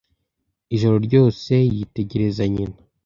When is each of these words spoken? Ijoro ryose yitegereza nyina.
Ijoro 0.75 0.95
ryose 1.07 1.53
yitegereza 1.75 2.43
nyina. 2.53 2.77